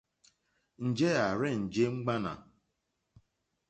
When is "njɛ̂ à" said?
0.87-1.27